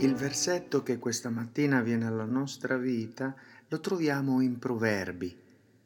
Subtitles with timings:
[0.00, 3.34] Il versetto che questa mattina viene alla nostra vita
[3.68, 5.36] lo troviamo in Proverbi,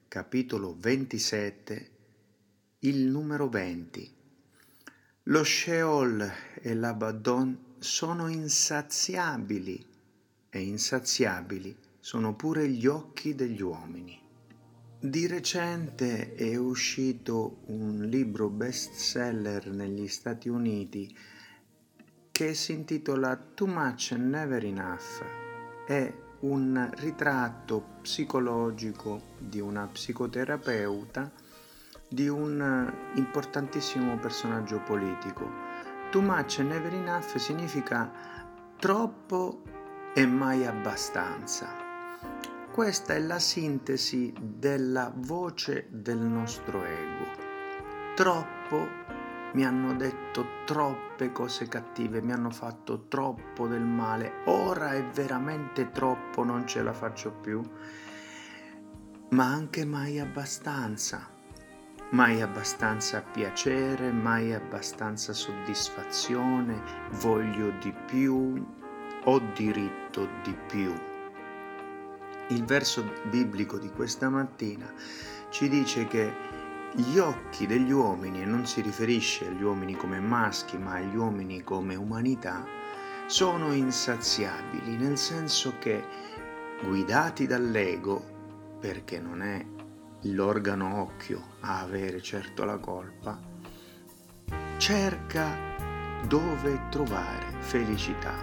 [0.06, 1.90] capitolo 27,
[2.78, 4.14] il numero 20.
[5.24, 9.84] Lo Sheol e l'Abaddon sono insaziabili
[10.48, 14.16] e insaziabili sono pure gli occhi degli uomini.
[15.00, 21.12] Di recente è uscito un libro bestseller negli Stati Uniti
[22.34, 25.24] che si intitola Too Much and Never Enough.
[25.86, 31.30] È un ritratto psicologico di una psicoterapeuta
[32.08, 35.48] di un importantissimo personaggio politico.
[36.10, 38.10] Too much and never enough significa
[38.80, 39.62] troppo
[40.12, 41.68] e mai abbastanza.
[42.72, 47.30] Questa è la sintesi della voce del nostro ego.
[48.16, 49.22] Troppo
[49.54, 55.90] mi hanno detto troppe cose cattive, mi hanno fatto troppo del male, ora è veramente
[55.90, 57.62] troppo, non ce la faccio più,
[59.30, 61.28] ma anche mai abbastanza,
[62.10, 66.82] mai abbastanza piacere, mai abbastanza soddisfazione,
[67.12, 68.64] voglio di più,
[69.24, 70.92] ho diritto di più.
[72.48, 74.92] Il verso biblico di questa mattina
[75.48, 76.62] ci dice che
[76.96, 81.64] gli occhi degli uomini, e non si riferisce agli uomini come maschi, ma agli uomini
[81.64, 82.64] come umanità,
[83.26, 86.04] sono insaziabili, nel senso che,
[86.84, 89.66] guidati dall'ego, perché non è
[90.22, 93.40] l'organo occhio a avere certo la colpa,
[94.76, 95.48] cerca
[96.28, 98.34] dove trovare felicità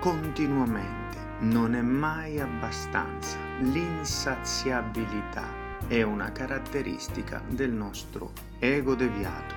[0.00, 9.54] continuamente, non è mai abbastanza, l'insaziabilità è una caratteristica del nostro ego deviato.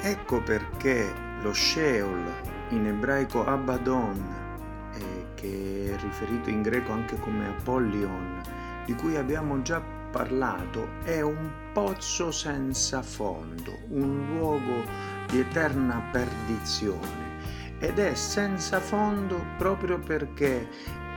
[0.00, 1.10] Ecco perché
[1.40, 2.22] lo Sheol,
[2.70, 8.42] in ebraico Abaddon, eh, che è riferito in greco anche come Apollyon,
[8.84, 9.80] di cui abbiamo già
[10.10, 14.84] parlato, è un pozzo senza fondo, un luogo
[15.28, 17.32] di eterna perdizione
[17.78, 20.68] ed è senza fondo proprio perché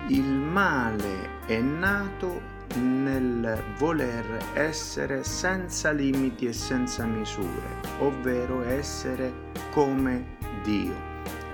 [0.08, 10.38] il male è nato nel voler essere senza limiti e senza misure, ovvero essere come
[10.64, 10.96] Dio.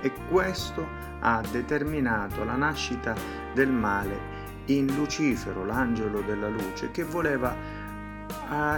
[0.02, 0.86] E questo
[1.20, 3.14] ha determinato la nascita
[3.54, 4.32] del male
[4.66, 7.82] in Lucifero, l'angelo della luce, che voleva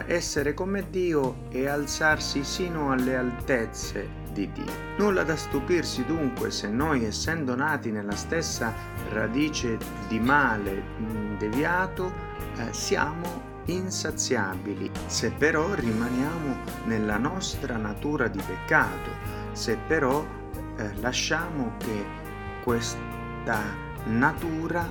[0.07, 4.73] essere come Dio e alzarsi sino alle altezze di Dio.
[4.99, 8.73] Nulla da stupirsi dunque se noi, essendo nati nella stessa
[9.11, 10.83] radice di male
[11.39, 12.13] deviato,
[12.59, 14.91] eh, siamo insaziabili.
[15.07, 19.11] Se però rimaniamo nella nostra natura di peccato,
[19.53, 20.25] se però
[20.77, 22.05] eh, lasciamo che
[22.63, 23.63] questa
[24.05, 24.87] natura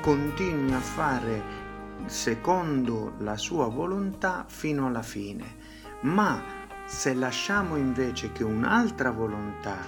[0.00, 1.64] continui a fare
[2.06, 5.44] secondo la sua volontà fino alla fine,
[6.02, 6.55] ma
[6.86, 9.78] se lasciamo invece che un'altra volontà,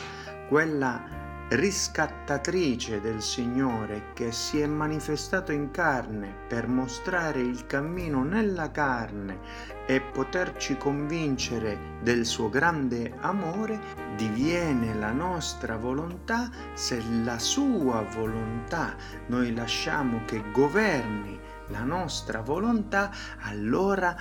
[0.48, 8.70] quella riscattatrice del Signore che si è manifestato in carne per mostrare il cammino nella
[8.70, 9.38] carne
[9.86, 13.80] e poterci convincere del suo grande amore,
[14.16, 16.50] diviene la nostra volontà.
[16.74, 18.94] Se la sua volontà
[19.28, 23.10] noi lasciamo che governi la nostra volontà,
[23.40, 24.16] allora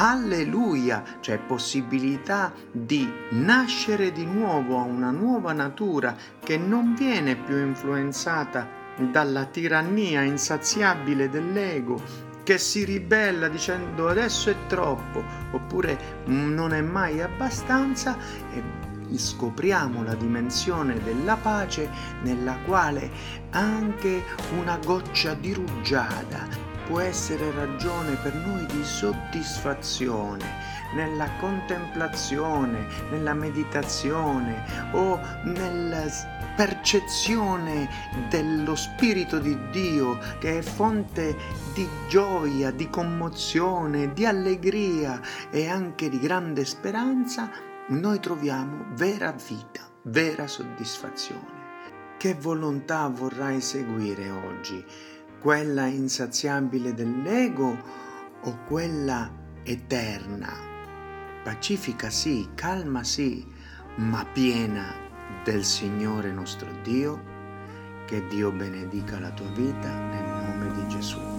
[0.00, 7.56] Alleluia, c'è possibilità di nascere di nuovo a una nuova natura che non viene più
[7.56, 8.68] influenzata
[9.10, 12.00] dalla tirannia insaziabile dell'ego
[12.44, 15.20] che si ribella dicendo adesso è troppo
[15.50, 18.16] oppure non è mai abbastanza
[18.52, 21.90] e scopriamo la dimensione della pace
[22.22, 23.10] nella quale
[23.50, 24.22] anche
[24.56, 30.42] una goccia di rugiada può essere ragione per noi di soddisfazione
[30.94, 36.06] nella contemplazione, nella meditazione o nella
[36.56, 37.88] percezione
[38.30, 41.36] dello Spirito di Dio che è fonte
[41.74, 45.20] di gioia, di commozione, di allegria
[45.50, 47.50] e anche di grande speranza,
[47.88, 51.56] noi troviamo vera vita, vera soddisfazione.
[52.16, 54.84] Che volontà vorrai seguire oggi?
[55.40, 57.76] Quella insaziabile dell'ego
[58.42, 59.30] o quella
[59.62, 60.52] eterna?
[61.44, 63.46] Pacifica sì, calma sì,
[63.96, 64.92] ma piena
[65.44, 67.36] del Signore nostro Dio?
[68.06, 71.37] Che Dio benedica la tua vita nel nome di Gesù.